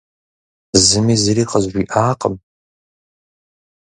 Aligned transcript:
Зыми 0.85 1.15
зыри 1.23 1.43
къызжиӀакъым. 1.49 2.35